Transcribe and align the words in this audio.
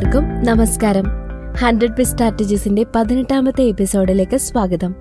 എല്ലാവർക്കും 0.00 0.44
നമസ്കാരം. 0.44 1.04
Hundred 1.56 1.96
P 1.96 2.02
സ്ട്രാറ്റജീസിന്റെ 2.02 2.86
പതിനെട്ടാമത്തെ 2.94 3.62
എപ്പിസോഡിലേക്ക് 3.62 4.36
സ്വാഗതം. 4.36 4.94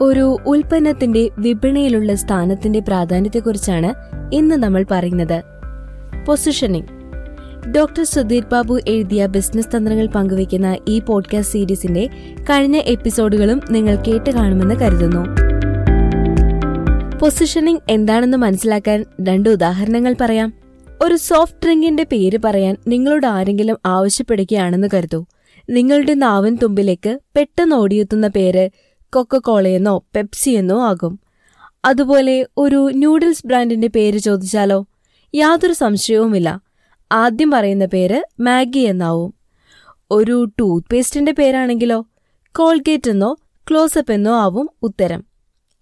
ഒരു 0.00 0.36
ഉൽപ്പന്നത്തിന്റെ 0.46 1.30
വിപണിയിലുള്ള 1.38 2.14
സ്ഥാനത്തിന്റെ 2.14 2.80
പ്രാധാന്യത്തെക്കുറിച്ചാണ് 2.80 3.94
ഇന്ന് 4.34 4.54
നമ്മൾ 4.54 4.84
പറയുന്നത്. 4.90 5.42
പൊസിഷനിങ് 6.26 6.86
ഡോക്ടർ 7.76 8.04
സുധീർ 8.04 8.44
ബാബു 8.52 8.80
എഴുതിയ 8.88 9.26
ബിസിനസ് 9.26 9.76
തന്ത്രങ്ങൾ 9.76 10.06
പങ്കുവയ്ക്കുന്ന 10.06 10.76
ഈ 10.88 10.98
പോഡ്കാസ്റ്റ് 10.98 11.52
സീരീസിന്റെ 11.52 12.08
കഴിഞ്ഞ 12.42 12.76
എപ്പിസോഡുകളും 12.76 13.60
നിങ്ങൾ 13.70 13.96
കേട്ട് 13.96 14.30
കാണുമെന്ന് 14.30 14.74
കരുതുന്നു. 14.74 15.26
പൊസിഷനിങ് 17.18 17.78
എന്താണെന്ന് 17.90 18.38
മനസ്സിലാക്കാൻ 18.38 19.04
രണ്ട് 19.22 19.48
ഉദാഹരണങ്ങൾ 19.48 20.14
പറയാം. 20.20 20.67
ഒരു 21.02 21.16
സോഫ്റ്റ് 21.16 21.58
ഡ്രിങ്കിന്റെ 21.64 22.02
പേര് 22.02 22.38
പറയാൻ 22.44 22.76
നിങ്ങളോട് 22.88 23.26
ആരെങ്കിലും 23.26 23.76
ആവശ്യപ്പെടുകയാണെന്ന് 23.86 24.88
കരുതൂ. 24.94 25.24
നിങ്ങളുടെ 25.70 26.14
നാവൻ 26.14 26.58
തുമ്പിലേക്ക് 26.62 27.18
പെട്ടെന്ന് 27.36 27.76
ഓടിയെത്തുന്ന 27.76 28.28
പേര് 28.28 28.70
കൊക്കക്കോളയെന്നോ 29.14 30.04
പെപ്സിയെന്നോ 30.16 30.86
ആകും. 30.86 31.20
അതുപോലെ 31.84 32.46
ഒരു 32.56 32.90
നൂഡിൽസ് 32.94 33.46
ബ്രാൻഡിന്റെ 33.46 33.88
പേര് 33.88 34.18
ചോദിച്ചാലോ? 34.18 34.86
യാതൊരു 35.34 35.72
സംശയവുമില്ല. 35.72 36.60
ആദ്യം 37.12 37.50
പറയുന്ന 37.50 37.86
പേര് 37.86 38.22
മാഗി 38.40 38.78
എന്നാവും. 38.78 39.34
ഒരു 40.10 40.48
ടൂത്ത് 40.60 40.86
പേസ്റ്റിന്റെ 40.92 41.32
പേരാണെങ്കിലോ? 41.32 42.06
കോൾഗേറ്റ് 42.56 43.10
എന്നോ 43.10 43.36
ക്ലോസപ്പ് 43.70 44.12
എന്നോ 44.12 44.32
ആവും 44.32 44.68
ഉത്തരം. 44.82 45.24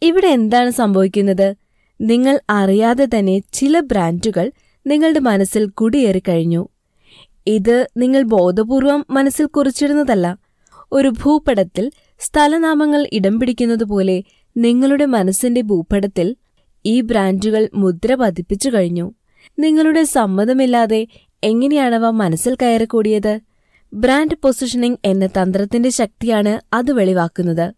ഇവിടെ 0.02 0.26
എന്താണ് 0.26 0.70
സംഭവിക്കുന്നത്? 0.70 1.54
നിങ്ങൾ 2.00 2.40
അറിയാതെ 2.50 3.08
തന്നെ 3.18 3.40
ചില 3.52 3.80
ബ്രാൻഡുകൾ 3.80 4.52
നിങ്ങളുടെ 4.86 5.18
മനസ്സിൽ 5.18 5.68
കുടിയേറിക്കഴിഞ്ഞു 5.68 6.68
ഇത് 7.46 7.88
നിങ്ങൾ 7.96 8.22
ബോധപൂർവം 8.22 9.06
മനസ്സിൽ 9.10 9.46
കുറിച്ചിരുന്നതല്ല 9.46 10.38
ഒരു 10.92 11.08
ഭൂപടത്തിൽ 11.08 11.92
സ്ഥലനാമങ്ങൾ 12.18 13.08
ഇടം 13.12 13.40
പിടിക്കുന്നതുപോലെ 13.40 14.24
നിങ്ങളുടെ 14.56 15.04
മനസ്സിന്റെ 15.04 15.60
ഭൂപടത്തിൽ 15.60 16.36
ഈ 16.84 17.00
ബ്രാൻഡുകൾ 17.00 17.68
മുദ്ര 17.74 18.14
പതിപ്പിച്ചു 18.14 18.70
കഴിഞ്ഞു. 18.70 19.14
നിങ്ങളുടെ 19.58 20.02
സമ്മതമില്ലാതെ 20.02 21.06
എങ്ങനെയാണവ 21.42 22.10
മനസ്സിൽ 22.10 22.56
കയറിക്കൂടിയത്? 22.62 23.40
ബ്രാൻഡ് 23.94 24.36
പൊസിഷനിംഗ് 24.42 24.98
എന്ന 25.04 25.26
തന്ത്രത്തിന്റെ 25.26 25.88
ശക്തിയാണ് 25.88 26.60
അത് 26.72 26.92
വെളിവാക്കുന്നത്. 26.92 27.74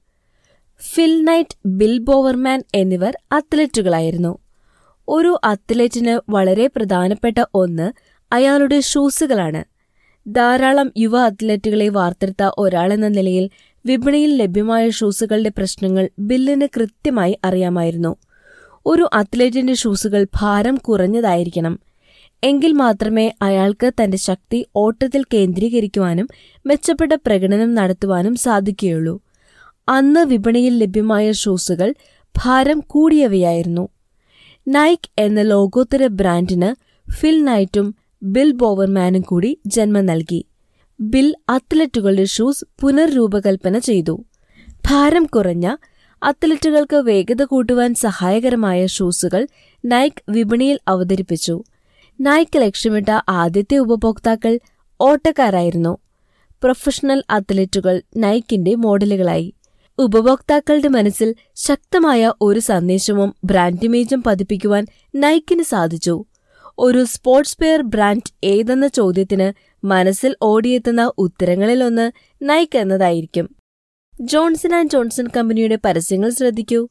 ഫിൽ 0.95 1.25
നൈറ്റ് 1.25 1.69
ബിൽ 1.69 1.99
ബോവർമാൻ 1.99 2.63
എന്നിവർ 2.75 3.19
അത്ലറ്റുകളായിരുന്നു. 3.33 4.39
ഒരു 5.11 5.41
അത്ലറ്റിന് 5.45 6.33
വളരെ 6.33 6.67
പ്രധാനപ്പെട്ട 6.67 7.45
ഒന്ന് 7.55 7.93
അയാളുടെ 8.33 8.81
ഷൂസുകളാണ് 8.81 9.65
ധാരാളം 10.27 10.93
യുവ 10.99 11.19
അത്ലറ്റുകളെ 11.19 11.89
വാർത്തെടുത്ത 11.89 12.51
ഒരാളെന്ന 12.59 13.09
നിലയിൽ 13.09 13.51
വിപണിയിൽ 13.87 14.37
ലഭ്യമായ 14.37 14.91
ഷൂസുകളുടെ 14.91 15.49
പ്രശ്നങ്ങൾ 15.49 16.11
ബില്ലിന് 16.19 16.69
കൃത്യമായി 16.77 17.39
അറിയാമായിരുന്നു. 17.45 18.17
ഒരു 18.87 19.11
അത്ലറ്റിന്റെ 19.13 19.75
ഷൂസുകൾ 19.75 20.27
ഭാരം 20.35 20.77
കുറഞ്ഞതായിരിക്കണം. 20.77 21.79
എങ്കിൽ 22.45 22.73
മാത്രമേ 22.73 23.33
അയാൾക്ക് 23.43 23.93
തന്റെ 24.03 24.17
ശക്തി 24.17 24.67
ഓട്ടത്തിൽ 24.77 25.25
കേന്ദ്രീകരിക്കുവാനും 25.35 26.29
മെച്ചപ്പെട്ട 26.67 27.13
പ്രകടനം 27.13 27.75
നടത്തുവാനും 27.75 28.35
സാധിക്കുകയുള്ളൂ. 28.35 29.21
അന്ന് 29.89 30.21
വിപണിയിൽ 30.21 30.79
ലഭ്യമായ 30.79 31.33
ഷൂസുകൾ 31.33 31.95
ഭാരം 32.45 32.83
കൂടിയവയായിരുന്നു. 32.87 33.89
നൈക്ക് 34.69 35.11
എന്ന 35.19 35.43
ലോകോത്തര 35.43 36.07
ബ്രാൻഡിന് 36.07 36.99
ഫിൽ 37.13 37.45
നൈറ്റും 37.45 37.95
ബിൽ 38.23 38.53
ബോവർമാനും 38.53 39.21
കൂടി 39.21 39.59
ജന്മം 39.67 40.07
നൽകി. 40.07 40.45
ബിൽ 41.01 41.35
അത്ലറ്റുകളുടെ 41.49 42.25
ഷൂസ് 42.25 42.65
പുനർരൂപകൽപ്പന 42.81 43.79
ചെയ്തു. 43.79 44.25
ഭാരം 44.87 45.25
കുറഞ്ഞ 45.25 45.77
അത്ലറ്റുകൾക്ക് 46.23 46.97
വേഗത 46.97 47.43
കൂട്ടുവാൻ 47.43 47.95
സഹായകരമായ 47.95 48.87
ഷൂസുകൾ 48.87 49.49
നൈക്ക് 49.85 50.23
വിപണിയിൽ 50.31 50.79
അവതരിപ്പിച്ചു. 50.89 51.63
നൈക്ക് 52.21 52.59
ലക്ഷ്യമിട്ട 52.59 53.09
ആദ്യത്തെ 53.29 53.77
ഉപഭോക്താക്കൾ 53.77 54.59
ഓട്ടക്കാരായിരുന്നു. 55.01 55.99
പ്രൊഫഷണൽ 56.63 57.23
അത്ലറ്റുകൾ 57.31 58.03
നൈക്കിന്റെ 58.17 58.75
മോഡലുകളായി. 58.75 59.55
ഉപഭോക്താക്കളുടെ 59.99 60.89
മനസ്സിൽ 60.89 61.35
ശക്തമായ 61.57 62.33
ഒരു 62.43 62.61
സന്ദേശവും 62.61 63.35
ബ്രാൻഡ് 63.45 63.79
ഇമേജും 63.83 64.23
പതിപ്പിക്കുവാൻ 64.23 64.87
നൈക്കിന് 65.15 65.63
സാധിച്ചു. 65.63 66.25
ഒരു 66.79 67.05
സ്പോർട്സ് 67.05 67.57
വെയർ 67.63 67.83
ബ്രാൻഡ് 67.83 68.31
ഏതെന്ന 68.45 68.87
ചോദ്യത്തിന് 68.89 69.53
മനസ്സിൽ 69.87 70.37
ഓടിയെത്തുന്ന 70.43 71.13
ഉത്തരങ്ങളിലൊന്ന് 71.19 72.13
നൈക്ക് 72.43 72.79
എന്നതായിരിക്കും. 72.79 73.57
ജോൺസൺ 74.21 74.75
ആൻഡ് 74.75 74.91
ജോൺസൺ 74.91 75.27
കമ്പനിയുടെ 75.37 75.79
പരസ്യങ്ങൾ 75.85 76.31
ശ്രദ്ധിക്കൂ. 76.31 76.89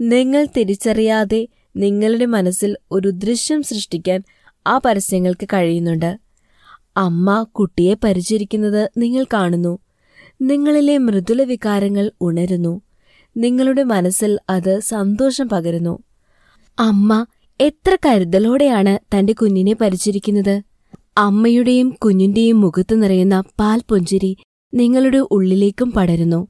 നിങ്ങൾ 0.00 0.46
തിരിച്ചറിയാതെ 0.56 1.48
നിങ്ങളുടെ 1.76 2.26
മനസ്സിൽ 2.26 2.76
ഒരു 2.90 3.08
ദൃശ്യം 3.08 3.62
സൃഷ്ടിക്കാൻ 3.62 4.22
ആ 4.66 4.78
പരസ്യങ്ങൾക്ക് 4.78 5.48
കഴിയുന്നുണ്ട്. 5.52 6.18
അമ്മ 6.96 7.42
കുട്ടിയെ 7.42 7.94
പരിചരിക്കുന്നത് 8.04 8.90
നിങ്ങൾ 8.96 9.24
കാണുന്നു. 9.32 9.78
നിങ്ങളിലെ 10.40 10.98
മൃദുല 10.98 11.42
വികാരങ്ങൾ 11.42 12.10
ഉണരുന്നു. 12.20 12.80
നിങ്ങളുടെ 13.36 13.82
മനസ്സിൽ 13.82 14.38
അത് 14.50 14.80
സന്തോഷം 14.80 15.48
പകരുന്നു. 15.48 15.98
അമ്മ 16.78 17.26
എത്ര 17.60 17.98
കരുതലോടെയാണ് 18.06 18.98
തന്റെ 19.14 19.32
കുഞ്ഞിനെ 19.32 19.74
പരിചരിക്കുന്നത്. 19.74 20.62
അമ്മയുടെയും 21.18 21.90
കുഞ്ഞിന്റെയും 21.90 22.60
മുഖത്ത് 22.60 23.02
നിറയുന്ന 23.02 23.40
പാൽ 23.40 23.82
പുഞ്ചിരി 23.88 24.36
നിങ്ങളുടെ 24.74 25.18
ഉള്ളിലേക്കും 25.18 25.92
പടരുന്നു. 25.92 26.46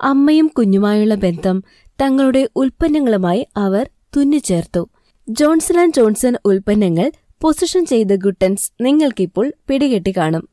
അമ്മയും 0.00 0.48
കുഞ്ഞുമായുള്ള 0.48 1.14
ബന്ധം 1.14 1.62
തങ്ങളുടെ 2.02 2.48
ഉൽപ്പന്നങ്ങളുമായി 2.56 3.46
അവർ 3.56 3.90
തുന്നിച്ചേർത്തു. 4.16 4.88
ജോൺസൺ 5.28 5.80
ആൻഡ് 5.80 5.94
ജോൺസൺ 5.94 6.36
ഉൽപ്പന്നങ്ങൾ 6.44 7.12
പൊസിഷൻ 7.40 7.86
ചെയ്ത 7.86 8.06
ഗുട്ടൻസ് 8.06 8.72
നിങ്ങൾക്കിപ്പോൾ 8.80 9.52
പിടികെട്ടി 9.68 10.14
കാണും. 10.16 10.48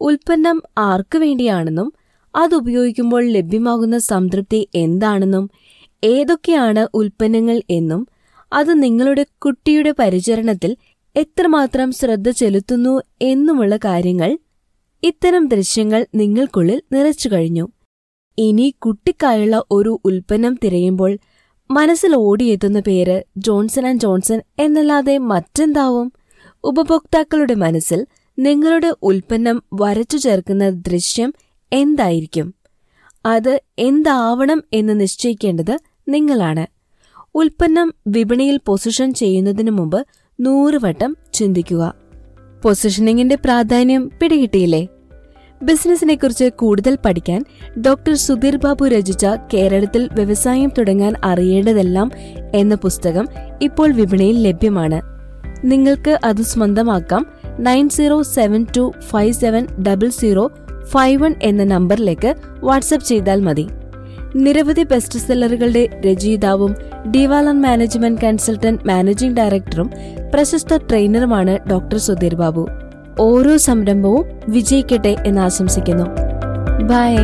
ഉൽപ്പന്നം 0.00 0.62
ആർക്കു 0.78 1.18
വേണ്ടിയാണെന്നും 1.18 1.92
അതുപയോഗിക്കുമ്പോൾ 2.34 3.24
ലഭ്യമാകുന്ന 3.24 3.98
സംതൃപ്തി 3.98 4.68
എന്താണെന്നും 4.74 5.50
ഏതൊക്കെയാണ് 6.04 6.88
ഉൽപ്പന്നങ്ങൾ 6.94 7.62
എന്നും 7.70 8.06
അത് 8.52 8.82
നിങ്ങളുടെ 8.82 9.26
കുട്ടിയുടെ 9.38 9.90
പരിചരണത്തിൽ 9.90 10.76
എത്രമാത്രം 11.16 11.92
ശ്രദ്ധ 11.92 12.30
ചെലുത്തുന്നു 12.30 13.00
എന്നുമുള്ള 13.22 13.76
കാര്യങ്ങൾ 13.76 14.38
ഇത്തരം 15.02 15.48
ദൃശ്യങ്ങൾ 15.48 16.06
നിങ്ങൾക്കുള്ളിൽ 16.14 16.82
നിറച്ചു 16.92 17.28
കഴിഞ്ഞു. 17.28 17.68
ഇനി 18.38 18.74
കുട്ടിക്കായുള്ള 18.78 19.62
ഒരു 19.70 20.00
ഉൽപ്പന്നം 20.04 20.54
തിരയുമ്പോൾ 20.64 21.18
മനസ്സിൽ 21.70 22.14
ഓടിയെത്തുന്ന 22.14 22.80
പേര് 22.80 23.22
ജോൺസൺ 23.38 23.86
ആൻഡ് 23.86 24.00
ജോൺസൺ 24.00 24.42
എന്നല്ലാതെ 24.58 25.18
മറ്റെന്താവും? 25.18 26.12
ഉപഭോക്താക്കളുടെ 26.64 27.54
മനസ്സിൽ 27.54 28.06
നിങ്ങളുടെ 28.38 28.94
ഉൽപ്പന്നം 29.02 29.62
വരച്ചു 29.74 30.16
ചേർക്കുന്ന 30.16 30.68
ദൃശ്യം 30.70 31.32
എന്തായിരിക്കും? 31.72 32.54
അത് 33.26 33.60
എന്താവണം 33.78 34.62
എന്ന് 34.72 35.00
നിശ്ചയിക്കേണ്ടത് 35.00 35.78
നിങ്ങളാണ്. 36.08 36.66
ഉൽപ്പന്നം 37.34 37.94
വിപണിയിൽ 38.06 38.60
പൊസിഷൻ 38.66 39.14
ചെയ്യുന്നതിനു 39.14 39.70
മുമ്പ് 39.70 40.06
നൂറുവട്ടം 40.40 41.16
ചിന്തിക്കുക. 41.32 41.94
പൊസിഷനിങ്ങിന്റെ 42.64 43.34
പ്രാധാന്യം 43.34 44.10
പിടികിട്ടിയില്ലേ? 44.22 44.88
ബിസിനസിനെ 45.62 46.14
കുറിച്ച് 46.14 46.50
കൂടുതൽ 46.56 46.98
പഠിക്കാൻ 47.04 47.44
ഡോക്ടർ 47.86 48.14
സുധീർ 48.14 48.56
ബാബു 48.56 48.84
രചിച്ച 48.84 49.26
കേരളത്തിൽ 49.54 50.08
വ്യവസായം 50.12 50.72
തുടങ്ങാൻ 50.78 51.14
അറിയേണ്ടതെല്ലാം 51.24 52.10
എന്ന 52.54 52.74
പുസ്തകം 52.74 53.28
ഇപ്പോൾ 53.62 53.92
വിപണിയിൽ 53.92 54.42
ലഭ്യമാണ്. 54.42 55.00
നിങ്ങൾക്ക് 55.64 56.18
അത് 56.24 56.42
സ്വന്തമാക്കാം. 56.42 57.26
Nine 57.58 57.88
zero 57.88 58.22
seven 58.22 58.66
two 58.76 58.92
five 58.98 59.32
seven 59.32 59.66
double 59.66 60.08
zero 60.08 60.50
five 60.90 61.22
one 61.22 61.34
എന്ന 61.42 61.64
നമ്പറിലേക്ക് 61.64 62.34
വാട്സപ്പ് 62.64 63.06
ചെയ്താൽ 63.06 63.40
മതി. 63.40 63.68
നിരവധി 64.36 64.82
ബെസ്റ്റ് 64.82 65.18
സെല്ലറുകളുടെ 65.18 65.88
രചയിതാവും 66.06 66.76
ഡിവാലൻ 67.10 67.60
മാനേജ്മെന്റ് 67.60 68.20
കൺസൾട്ടന്റ് 68.20 68.86
മാനേജിംഗ് 68.86 69.36
ഡയറക്ടറും 69.36 69.90
പ്രശസ്ത 70.34 70.76
ട്രെയിനറുമാണ് 70.76 71.70
ഡോക്ടർ 71.70 71.98
സുധീർ 71.98 72.34
ബാബു. 72.34 72.68
ഓരോ 73.20 73.56
സംരംഭവും 73.56 74.24
വിജയിക്കട്ടെ 74.48 75.16
എന്ന് 75.26 75.40
ആശംസിക്കുന്നു. 75.40 76.04
ബൈ. 76.82 77.16